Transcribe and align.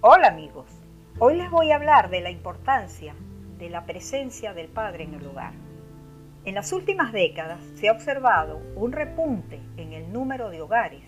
Hola 0.00 0.28
amigos, 0.28 0.66
hoy 1.18 1.34
les 1.34 1.50
voy 1.50 1.72
a 1.72 1.74
hablar 1.74 2.08
de 2.08 2.20
la 2.20 2.30
importancia 2.30 3.16
de 3.58 3.68
la 3.68 3.84
presencia 3.84 4.54
del 4.54 4.68
padre 4.68 5.02
en 5.02 5.14
el 5.14 5.26
hogar. 5.26 5.54
En 6.44 6.54
las 6.54 6.72
últimas 6.72 7.12
décadas 7.12 7.58
se 7.74 7.88
ha 7.88 7.92
observado 7.92 8.62
un 8.76 8.92
repunte 8.92 9.58
en 9.76 9.92
el 9.92 10.12
número 10.12 10.50
de 10.50 10.62
hogares 10.62 11.02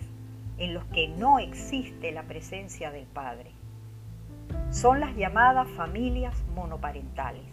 en 0.57 0.73
los 0.73 0.83
que 0.87 1.07
no 1.07 1.39
existe 1.39 2.11
la 2.11 2.23
presencia 2.23 2.91
del 2.91 3.05
padre. 3.05 3.53
Son 4.71 4.99
las 4.99 5.15
llamadas 5.15 5.69
familias 5.69 6.35
monoparentales. 6.53 7.47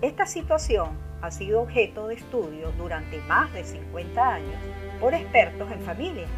Esta 0.00 0.24
situación 0.24 0.96
ha 1.20 1.30
sido 1.30 1.60
objeto 1.60 2.08
de 2.08 2.14
estudio 2.14 2.72
durante 2.78 3.18
más 3.28 3.52
de 3.52 3.64
50 3.64 4.32
años 4.32 4.62
por 4.98 5.12
expertos 5.12 5.70
en 5.70 5.80
familias, 5.82 6.30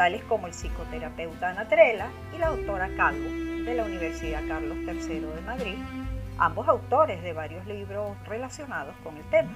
tales 0.00 0.24
como 0.24 0.46
el 0.46 0.54
psicoterapeuta 0.54 1.50
Ana 1.50 1.68
Trela 1.68 2.06
y 2.34 2.38
la 2.38 2.48
doctora 2.48 2.88
Calvo 2.96 3.28
de 3.66 3.74
la 3.74 3.84
Universidad 3.84 4.40
Carlos 4.48 4.78
III 4.78 5.20
de 5.20 5.40
Madrid, 5.44 5.74
ambos 6.38 6.66
autores 6.68 7.22
de 7.22 7.34
varios 7.34 7.66
libros 7.66 8.16
relacionados 8.26 8.94
con 9.04 9.14
el 9.18 9.24
tema. 9.24 9.52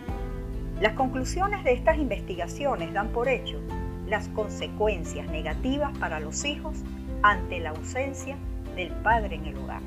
Las 0.83 0.93
conclusiones 0.93 1.65
de 1.65 1.73
estas 1.73 1.97
investigaciones 1.97 2.93
dan 2.93 3.09
por 3.09 3.27
hecho 3.27 3.59
las 4.07 4.29
consecuencias 4.29 5.27
negativas 5.29 5.97
para 5.97 6.21
los 6.21 6.45
hijos 6.45 6.77
ante 7.23 7.61
la 7.61 7.71
ausencia 7.71 8.37
del 8.77 8.91
padre 8.91 9.37
en 9.37 9.47
el 9.47 9.57
hogar. 9.57 9.81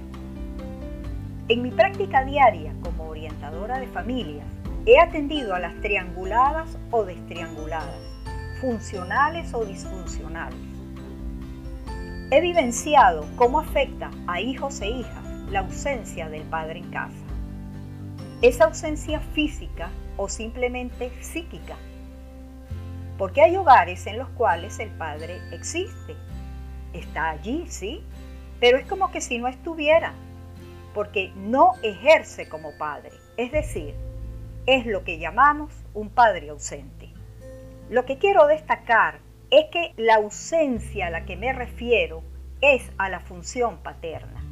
En 1.49 1.61
mi 1.61 1.69
práctica 1.69 2.25
diaria 2.25 2.73
como 2.81 3.09
orientadora 3.09 3.77
de 3.77 3.85
familias, 3.85 4.47
he 4.87 4.99
atendido 4.99 5.53
a 5.53 5.59
las 5.59 5.79
trianguladas 5.81 6.79
o 6.89 7.05
destrianguladas, 7.05 8.16
funcionales 8.61 9.53
o 9.53 9.65
disfuncionales. 9.65 10.59
He 12.31 12.41
vivenciado 12.41 13.25
cómo 13.35 13.59
afecta 13.59 14.11
a 14.27 14.41
hijos 14.41 14.81
e 14.81 14.87
hijas 14.87 15.23
la 15.49 15.59
ausencia 15.59 16.27
del 16.29 16.43
padre 16.43 16.79
en 16.79 16.89
casa. 16.91 17.15
Esa 18.41 18.65
ausencia 18.65 19.19
física 19.19 19.89
o 20.17 20.27
simplemente 20.27 21.11
psíquica. 21.21 21.75
Porque 23.17 23.41
hay 23.41 23.55
hogares 23.55 24.05
en 24.07 24.17
los 24.17 24.29
cuales 24.29 24.79
el 24.79 24.89
padre 24.91 25.39
existe. 25.51 26.15
Está 26.93 27.29
allí, 27.29 27.65
sí, 27.67 28.03
pero 28.59 28.77
es 28.77 28.85
como 28.87 29.11
que 29.11 29.21
si 29.21 29.37
no 29.37 29.47
estuviera 29.47 30.13
porque 30.97 31.31
no 31.35 31.73
ejerce 31.83 32.49
como 32.49 32.71
padre, 32.75 33.11
es 33.37 33.51
decir, 33.51 33.93
es 34.65 34.87
lo 34.87 35.03
que 35.03 35.19
llamamos 35.19 35.71
un 35.93 36.09
padre 36.09 36.49
ausente. 36.49 36.96
Lo 37.89 38.03
que 38.03 38.17
quiero 38.17 38.47
destacar 38.47 39.19
es 39.49 39.67
que 39.71 39.93
la 39.95 40.15
ausencia 40.15 41.07
a 41.07 41.09
la 41.09 41.23
que 41.23 41.37
me 41.37 41.53
refiero 41.53 42.21
es 42.59 42.91
a 42.97 43.07
la 43.07 43.21
función 43.21 43.77
paterna. 43.77 44.43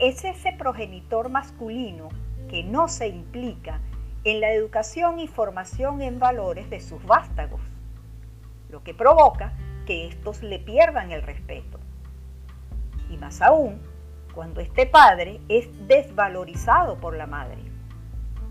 Es 0.00 0.24
ese 0.24 0.52
progenitor 0.52 1.28
masculino 1.28 2.08
que 2.50 2.64
no 2.64 2.88
se 2.88 3.06
implica 3.06 3.78
en 4.24 4.40
la 4.40 4.50
educación 4.50 5.20
y 5.20 5.28
formación 5.28 6.02
en 6.02 6.18
valores 6.18 6.68
de 6.70 6.80
sus 6.80 7.04
vástagos, 7.04 7.60
lo 8.68 8.82
que 8.82 8.94
provoca 8.94 9.52
que 9.86 10.08
estos 10.08 10.42
le 10.42 10.58
pierdan 10.58 11.12
el 11.12 11.22
respeto. 11.22 11.78
Y 13.10 13.16
más 13.16 13.40
aún, 13.40 13.80
cuando 14.34 14.60
este 14.60 14.86
padre 14.86 15.40
es 15.48 15.68
desvalorizado 15.86 16.96
por 16.96 17.16
la 17.16 17.28
madre. 17.28 17.62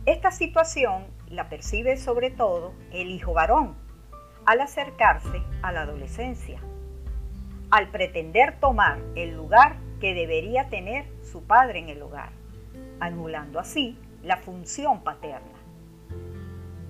Esta 0.05 0.31
situación 0.31 1.03
la 1.31 1.49
percibe 1.49 1.97
sobre 1.97 2.29
todo 2.29 2.73
el 2.91 3.09
hijo 3.09 3.33
varón 3.33 3.75
al 4.45 4.61
acercarse 4.61 5.41
a 5.61 5.71
la 5.71 5.81
adolescencia, 5.81 6.59
al 7.69 7.89
pretender 7.89 8.59
tomar 8.59 8.99
el 9.15 9.35
lugar 9.35 9.77
que 9.99 10.13
debería 10.13 10.69
tener 10.69 11.05
su 11.23 11.43
padre 11.43 11.79
en 11.79 11.89
el 11.89 12.01
hogar, 12.01 12.31
anulando 12.99 13.59
así 13.59 13.97
la 14.23 14.37
función 14.37 15.03
paterna. 15.03 15.57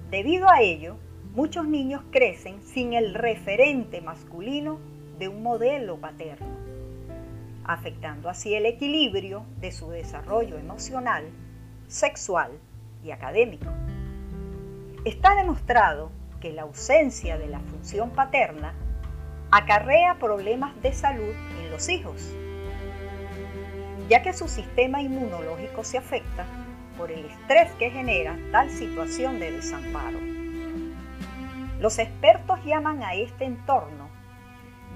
Debido 0.10 0.50
a 0.50 0.62
ello, 0.62 0.98
muchos 1.34 1.66
niños 1.66 2.02
crecen 2.12 2.62
sin 2.64 2.94
el 2.94 3.14
referente 3.14 4.02
masculino 4.02 4.80
de 5.20 5.28
un 5.28 5.44
modelo 5.44 5.98
paterno 5.98 6.62
afectando 7.64 8.30
así 8.30 8.54
el 8.54 8.66
equilibrio 8.66 9.46
de 9.60 9.72
su 9.72 9.90
desarrollo 9.90 10.58
emocional, 10.58 11.26
sexual 11.88 12.52
y 13.04 13.12
académico. 13.12 13.68
Está 15.04 15.34
demostrado 15.34 16.12
que 16.40 16.54
la 16.54 16.62
ausencia 16.62 17.40
de 17.40 17.48
la 17.48 17.60
función 17.60 18.12
paterna 18.12 18.76
acarrea 19.50 20.20
problemas 20.20 20.80
de 20.84 20.94
salud 20.94 21.34
en 21.60 21.72
los 21.72 21.90
hijos, 21.90 22.32
ya 24.08 24.22
que 24.22 24.32
su 24.32 24.48
sistema 24.48 25.02
inmunológico 25.02 25.84
se 25.84 25.98
afecta 25.98 26.46
por 27.00 27.12
el 27.12 27.26
estrés 27.26 27.72
que 27.80 27.90
genera 27.90 28.38
tal 28.52 28.70
situación 28.70 29.40
de 29.40 29.54
desamparo. 29.54 30.20
Los 31.80 31.98
expertos 31.98 32.64
llaman 32.64 33.02
a 33.02 33.16
este 33.16 33.46
entorno 33.46 34.08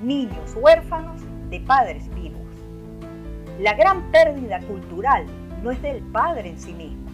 niños 0.03 0.55
huérfanos 0.55 1.19
de 1.49 1.61
padres 1.61 2.13
vivos. 2.13 2.45
La 3.59 3.73
gran 3.73 4.11
pérdida 4.11 4.59
cultural 4.59 5.25
no 5.63 5.71
es 5.71 5.81
del 5.81 6.03
padre 6.11 6.49
en 6.49 6.59
sí 6.59 6.73
mismo, 6.73 7.04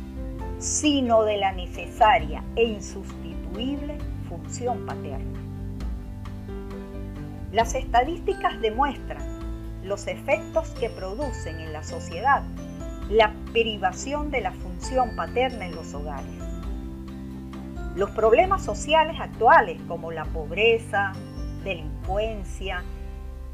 sino 0.62 1.24
de 1.24 1.38
la 1.38 1.52
necesaria 1.54 2.44
e 2.56 2.64
insustituible 2.64 3.98
función 4.30 4.86
paterna. 4.86 5.40
Las 7.52 7.74
estadísticas 7.74 8.62
demuestran 8.62 9.42
los 9.84 10.06
efectos 10.06 10.70
que 10.80 10.92
producen 10.92 11.60
en 11.60 11.74
la 11.74 11.84
sociedad 11.84 12.44
la 13.10 13.34
privación 13.52 14.30
de 14.30 14.42
la 14.42 14.52
función 14.52 15.16
paterna 15.16 15.66
en 15.66 15.76
los 15.76 15.96
hogares. 15.96 16.32
Los 17.96 18.12
problemas 18.12 18.64
sociales 18.64 19.18
actuales 19.20 19.82
como 19.88 20.12
la 20.12 20.26
pobreza, 20.26 21.12
delincuencia, 21.64 22.84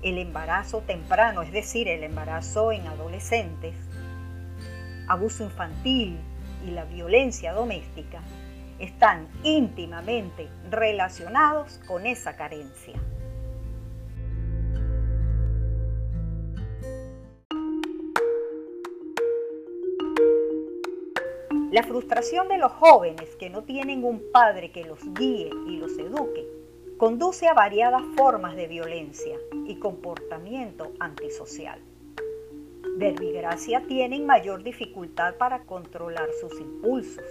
el 0.03 0.17
embarazo 0.17 0.81
temprano, 0.81 1.41
es 1.41 1.53
decir, 1.53 1.88
el 1.88 2.03
embarazo 2.03 2.73
en 2.73 2.85
adolescentes, 2.85 3.75
abuso 5.07 5.46
infantil 5.46 6.19
y 6.67 6.72
la 6.72 6.85
violencia 6.85 7.53
doméstica, 7.53 8.22
están 8.79 9.28
íntimamente 9.44 10.50
relacionados 10.69 11.79
con 11.88 12.05
esa 12.05 12.35
carencia. 12.35 12.94
La 21.72 21.83
frustración 21.83 22.47
de 22.47 22.57
los 22.57 22.72
jóvenes 22.72 23.35
que 23.35 23.49
no 23.49 23.63
tienen 23.63 24.03
un 24.03 24.23
padre 24.31 24.72
que 24.72 24.84
los 24.84 24.99
guíe 25.13 25.49
y 25.67 25.78
los 25.78 25.97
eduque 25.97 26.47
conduce 26.97 27.47
a 27.47 27.53
variadas 27.53 28.03
formas 28.16 28.55
de 28.55 28.67
violencia 28.67 29.38
y 29.66 29.75
comportamiento 29.75 30.91
antisocial. 30.99 31.79
Verbigracia 32.96 33.84
tienen 33.88 34.25
mayor 34.25 34.64
dificultad 34.64 35.36
para 35.36 35.64
controlar 35.64 36.30
sus 36.40 36.59
impulsos. 36.59 37.25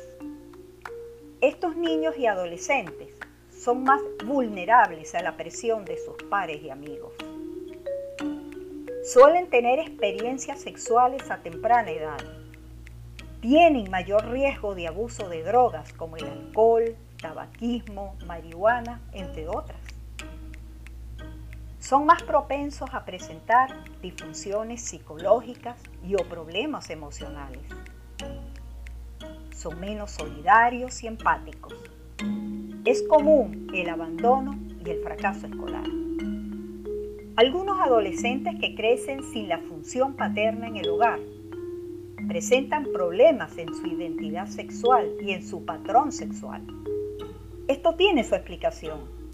Estos 1.41 1.77
niños 1.77 2.17
y 2.19 2.27
adolescentes 2.27 3.09
son 3.50 3.83
más 3.83 4.00
vulnerables 4.25 5.15
a 5.15 5.22
la 5.22 5.37
presión 5.37 5.84
de 5.84 5.97
sus 5.97 6.15
pares 6.31 6.62
y 6.62 6.71
amigos. 6.71 7.12
Suelen 9.05 9.49
tener 9.49 9.78
experiencias 9.78 10.61
sexuales 10.61 11.31
a 11.31 11.39
temprana 11.39 11.91
edad. 11.91 12.19
Tienen 13.41 13.91
mayor 13.91 14.31
riesgo 14.31 14.75
de 14.75 14.89
abuso 14.89 15.28
de 15.28 15.43
drogas 15.43 15.93
como 15.93 16.16
el 16.16 16.27
alcohol, 16.27 16.97
tabaquismo, 17.21 18.16
marihuana, 18.27 19.01
entre 19.13 19.48
otras. 19.48 19.96
Son 21.86 22.04
más 22.04 22.21
propensos 22.24 22.92
a 22.92 23.04
presentar 23.04 23.68
disfunciones 24.03 24.83
psicológicas 24.83 25.80
y 26.04 26.16
o 26.16 26.18
problemas 26.28 26.91
emocionales. 26.91 27.62
Son 29.53 29.78
menos 29.78 30.10
solidarios 30.10 31.04
y 31.04 31.06
empáticos. 31.06 31.74
Es 32.84 33.04
común 33.04 33.68
el 33.72 33.88
abandono 33.88 34.59
y 34.84 34.91
el 34.91 35.00
fracaso 35.00 35.47
escolar. 35.47 35.84
Algunos 37.36 37.78
adolescentes 37.78 38.56
que 38.60 38.74
crecen 38.74 39.22
sin 39.22 39.48
la 39.48 39.59
función 39.59 40.15
paterna 40.15 40.66
en 40.66 40.78
el 40.78 40.89
hogar 40.89 41.21
presentan 42.27 42.89
problemas 42.92 43.56
en 43.59 43.72
su 43.72 43.86
identidad 43.86 44.48
sexual 44.48 45.09
y 45.21 45.30
en 45.30 45.47
su 45.47 45.65
patrón 45.65 46.10
sexual. 46.10 46.66
Esto 47.68 47.94
tiene 47.94 48.24
su 48.24 48.34
explicación. 48.34 49.26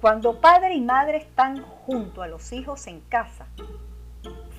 Cuando 0.00 0.40
padre 0.40 0.74
y 0.74 0.80
madre 0.80 1.18
están 1.18 1.60
junto 1.60 2.22
a 2.22 2.28
los 2.28 2.52
hijos 2.52 2.86
en 2.86 3.00
casa, 3.00 3.48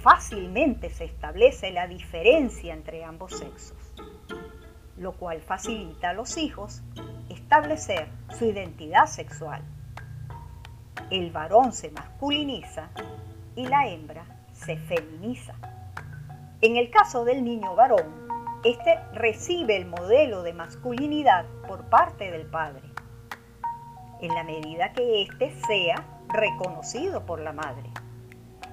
fácilmente 0.02 0.90
se 0.90 1.06
establece 1.06 1.72
la 1.72 1.88
diferencia 1.88 2.74
entre 2.74 3.06
ambos 3.06 3.40
sexos, 3.40 3.78
lo 4.98 5.14
cual 5.14 5.40
facilita 5.40 6.10
a 6.10 6.14
los 6.14 6.36
hijos 6.38 6.82
establecer 7.30 8.10
su 8.38 8.46
identidad 8.46 9.06
sexual. 9.06 9.62
El 11.10 11.32
varón 11.32 11.72
se 11.72 11.90
masculiniza 11.92 12.90
y 13.56 13.66
la 13.66 13.88
hembra 13.88 14.26
se 14.52 14.76
feminiza. 14.76 15.56
En 16.60 16.76
el 16.76 16.90
caso 16.90 17.24
del 17.24 17.46
niño 17.46 17.76
varón, 17.76 18.28
este 18.66 19.00
recibe 19.14 19.78
el 19.78 19.86
modelo 19.86 20.44
de 20.44 20.52
masculinidad 20.52 21.46
por 21.66 21.86
parte 21.86 22.30
del 22.30 22.46
padre, 22.46 22.89
en 24.22 24.34
la 24.34 24.44
medida 24.44 24.94
que 24.94 25.24
éste 25.24 25.54
sea 25.68 26.06
reconocido 26.28 27.26
por 27.26 27.40
la 27.40 27.54
madre. 27.54 27.90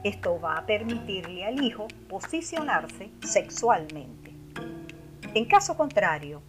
Esto 0.04 0.40
va 0.40 0.58
a 0.58 0.66
permitirle 0.66 1.44
al 1.44 1.62
hijo 1.62 1.88
posicionarse 2.08 3.10
sexualmente. 3.22 4.32
En 5.34 5.44
caso 5.46 5.76
contrario, 5.76 6.43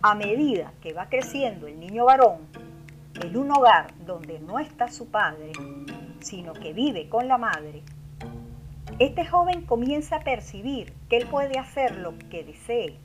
a 0.00 0.14
medida 0.14 0.72
que 0.80 0.92
va 0.92 1.08
creciendo 1.08 1.66
el 1.66 1.78
niño 1.78 2.06
varón, 2.06 2.48
en 3.22 3.36
un 3.36 3.50
hogar 3.50 3.92
donde 4.04 4.40
no 4.40 4.58
está 4.58 4.88
su 4.88 5.10
padre, 5.10 5.52
sino 6.20 6.52
que 6.54 6.72
vive 6.72 7.08
con 7.08 7.28
la 7.28 7.38
madre, 7.38 7.82
este 8.98 9.24
joven 9.24 9.62
comienza 9.62 10.16
a 10.16 10.24
percibir 10.24 10.92
que 11.08 11.16
él 11.16 11.26
puede 11.26 11.58
hacer 11.58 11.96
lo 11.96 12.18
que 12.30 12.44
desee, 12.44 12.98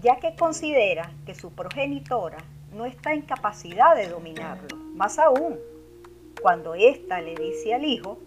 ya 0.00 0.16
que 0.16 0.34
considera 0.34 1.12
que 1.26 1.34
su 1.34 1.52
progenitora 1.52 2.38
no 2.72 2.86
está 2.86 3.12
en 3.12 3.22
capacidad 3.22 3.96
de 3.96 4.08
dominarlo. 4.08 4.76
Más 4.94 5.18
aún, 5.18 5.58
cuando 6.40 6.74
ésta 6.74 7.20
le 7.20 7.34
dice 7.34 7.74
al 7.74 7.84
hijo, 7.84 8.18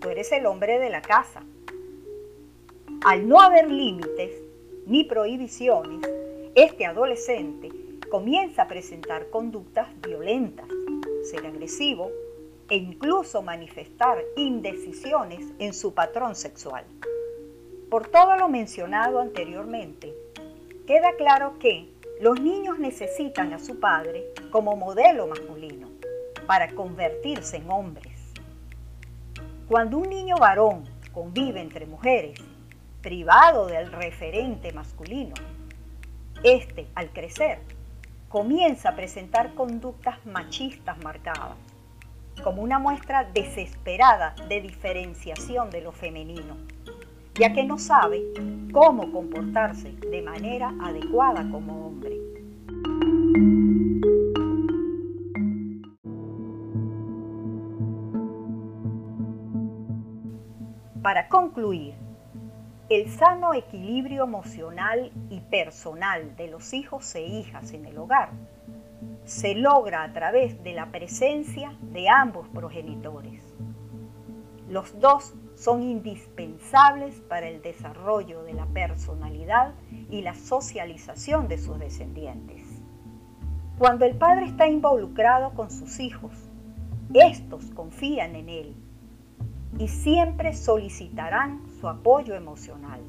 tú 0.00 0.08
eres 0.08 0.32
el 0.32 0.46
hombre 0.46 0.78
de 0.78 0.90
la 0.90 1.02
casa. 1.02 1.42
Al 3.04 3.28
no 3.28 3.40
haber 3.40 3.70
límites 3.70 4.32
ni 4.86 5.04
prohibiciones, 5.04 6.00
este 6.54 6.86
adolescente 6.86 7.70
comienza 8.10 8.62
a 8.62 8.68
presentar 8.68 9.30
conductas 9.30 9.88
violentas, 10.00 10.66
ser 11.30 11.46
agresivo, 11.46 12.10
e 12.68 12.76
incluso 12.76 13.42
manifestar 13.42 14.18
indecisiones 14.36 15.40
en 15.58 15.72
su 15.72 15.94
patrón 15.94 16.34
sexual. 16.34 16.84
Por 17.90 18.08
todo 18.08 18.36
lo 18.36 18.48
mencionado 18.48 19.20
anteriormente, 19.20 20.12
queda 20.86 21.14
claro 21.16 21.58
que 21.60 21.88
los 22.20 22.40
niños 22.40 22.78
necesitan 22.78 23.52
a 23.52 23.58
su 23.58 23.78
padre 23.78 24.24
como 24.50 24.74
modelo 24.76 25.26
masculino 25.26 25.88
para 26.46 26.74
convertirse 26.74 27.58
en 27.58 27.70
hombres. 27.70 28.32
Cuando 29.68 29.98
un 29.98 30.08
niño 30.08 30.36
varón 30.36 30.84
convive 31.12 31.60
entre 31.60 31.86
mujeres, 31.86 32.38
privado 33.02 33.66
del 33.66 33.92
referente 33.92 34.72
masculino, 34.72 35.34
este, 36.42 36.86
al 36.94 37.10
crecer, 37.10 37.58
comienza 38.28 38.90
a 38.90 38.96
presentar 38.96 39.54
conductas 39.54 40.24
machistas 40.24 40.96
marcadas 41.02 41.56
como 42.42 42.62
una 42.62 42.78
muestra 42.78 43.24
desesperada 43.24 44.34
de 44.48 44.60
diferenciación 44.60 45.70
de 45.70 45.80
lo 45.80 45.92
femenino, 45.92 46.56
ya 47.38 47.52
que 47.52 47.64
no 47.64 47.78
sabe 47.78 48.22
cómo 48.72 49.12
comportarse 49.12 49.92
de 49.92 50.22
manera 50.22 50.74
adecuada 50.80 51.48
como 51.50 51.86
hombre. 51.86 52.16
Para 61.02 61.28
concluir, 61.28 61.94
el 62.88 63.08
sano 63.10 63.52
equilibrio 63.54 64.24
emocional 64.24 65.12
y 65.28 65.40
personal 65.40 66.36
de 66.36 66.48
los 66.48 66.72
hijos 66.72 67.14
e 67.14 67.22
hijas 67.22 67.72
en 67.72 67.86
el 67.86 67.98
hogar 67.98 68.30
se 69.24 69.54
logra 69.54 70.04
a 70.04 70.12
través 70.12 70.62
de 70.62 70.72
la 70.72 70.86
presencia 70.86 71.76
de 71.80 72.08
ambos 72.08 72.48
progenitores. 72.48 73.42
Los 74.68 74.98
dos 75.00 75.34
son 75.56 75.82
indispensables 75.82 77.20
para 77.22 77.48
el 77.48 77.62
desarrollo 77.62 78.42
de 78.42 78.52
la 78.52 78.66
personalidad 78.66 79.74
y 80.10 80.20
la 80.20 80.34
socialización 80.34 81.48
de 81.48 81.58
sus 81.58 81.78
descendientes. 81.78 82.62
Cuando 83.78 84.04
el 84.04 84.16
padre 84.16 84.46
está 84.46 84.68
involucrado 84.68 85.54
con 85.54 85.70
sus 85.70 85.98
hijos, 85.98 86.32
estos 87.14 87.70
confían 87.72 88.36
en 88.36 88.48
él 88.48 88.76
y 89.78 89.88
siempre 89.88 90.52
solicitarán 90.52 91.62
su 91.80 91.88
apoyo 91.88 92.34
emocional. 92.34 93.00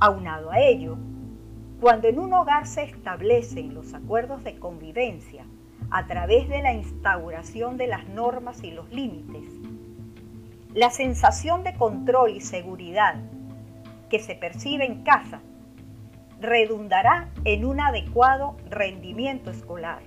Aunado 0.00 0.50
a 0.50 0.60
ello, 0.60 0.96
cuando 1.80 2.08
en 2.08 2.18
un 2.18 2.32
hogar 2.32 2.66
se 2.66 2.84
establecen 2.84 3.74
los 3.74 3.94
acuerdos 3.94 4.42
de 4.42 4.58
convivencia 4.58 5.44
a 5.90 6.06
través 6.06 6.48
de 6.48 6.62
la 6.62 6.72
instauración 6.72 7.76
de 7.76 7.86
las 7.86 8.08
normas 8.08 8.62
y 8.64 8.70
los 8.70 8.90
límites, 8.90 9.63
la 10.74 10.90
sensación 10.90 11.62
de 11.62 11.74
control 11.74 12.32
y 12.36 12.40
seguridad 12.40 13.14
que 14.10 14.18
se 14.18 14.34
percibe 14.34 14.84
en 14.84 15.04
casa 15.04 15.40
redundará 16.40 17.30
en 17.44 17.64
un 17.64 17.80
adecuado 17.80 18.56
rendimiento 18.68 19.52
escolar, 19.52 20.02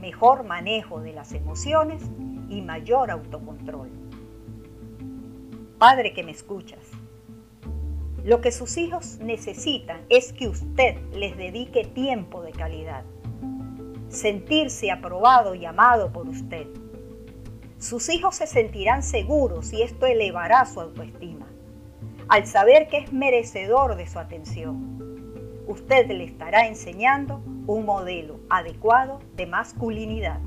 mejor 0.00 0.42
manejo 0.42 1.00
de 1.00 1.12
las 1.12 1.32
emociones 1.32 2.02
y 2.48 2.60
mayor 2.60 3.12
autocontrol. 3.12 3.88
Padre 5.78 6.12
que 6.12 6.24
me 6.24 6.32
escuchas, 6.32 6.84
lo 8.24 8.40
que 8.40 8.50
sus 8.50 8.76
hijos 8.78 9.18
necesitan 9.20 10.00
es 10.08 10.32
que 10.32 10.48
usted 10.48 10.96
les 11.12 11.36
dedique 11.36 11.84
tiempo 11.84 12.42
de 12.42 12.50
calidad. 12.50 13.04
Sentirse 14.08 14.90
aprobado 14.90 15.54
y 15.54 15.64
amado 15.64 16.12
por 16.12 16.28
usted. 16.28 16.66
Sus 17.78 18.08
hijos 18.08 18.34
se 18.36 18.46
sentirán 18.46 19.02
seguros 19.02 19.72
y 19.72 19.82
esto 19.82 20.06
elevará 20.06 20.66
su 20.66 20.80
autoestima. 20.80 21.46
Al 22.28 22.46
saber 22.46 22.88
que 22.88 22.98
es 22.98 23.12
merecedor 23.12 23.96
de 23.96 24.08
su 24.08 24.18
atención, 24.18 25.64
usted 25.66 26.08
le 26.08 26.24
estará 26.24 26.66
enseñando 26.66 27.40
un 27.66 27.84
modelo 27.84 28.40
adecuado 28.50 29.20
de 29.36 29.46
masculinidad. 29.46 30.40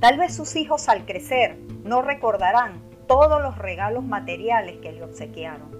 Tal 0.00 0.18
vez 0.18 0.34
sus 0.34 0.56
hijos 0.56 0.88
al 0.88 1.06
crecer 1.06 1.58
no 1.84 2.02
recordarán 2.02 2.82
todos 3.06 3.40
los 3.40 3.56
regalos 3.56 4.04
materiales 4.04 4.76
que 4.78 4.92
le 4.92 5.02
obsequiaron 5.02 5.78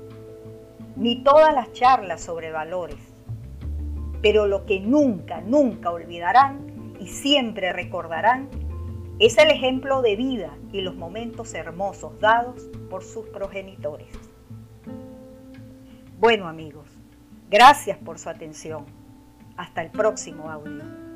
ni 0.99 1.23
todas 1.23 1.55
las 1.55 1.73
charlas 1.73 2.21
sobre 2.21 2.51
valores. 2.51 2.99
Pero 4.21 4.47
lo 4.47 4.67
que 4.67 4.81
nunca, 4.81 5.41
nunca 5.41 5.91
olvidarán 5.91 6.95
y 6.99 7.07
siempre 7.07 7.73
recordarán 7.73 8.49
es 9.19 9.37
el 9.39 9.51
ejemplo 9.51 10.01
de 10.01 10.17
vida 10.17 10.57
y 10.73 10.81
los 10.81 10.95
momentos 10.95 11.55
hermosos 11.55 12.19
dados 12.21 12.69
por 12.89 13.03
sus 13.03 13.27
progenitores. 13.29 14.09
Bueno 16.19 16.49
amigos, 16.49 16.89
gracias 17.51 17.99
por 17.99 18.19
su 18.19 18.29
atención. 18.29 18.87
Hasta 19.57 19.83
el 19.83 19.91
próximo 19.91 20.51
audio. 20.51 21.08